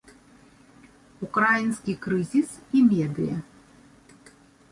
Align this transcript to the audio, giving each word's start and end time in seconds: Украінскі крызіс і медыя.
Украінскі 1.25 1.93
крызіс 2.07 2.49
і 2.79 2.83
медыя. 2.89 3.37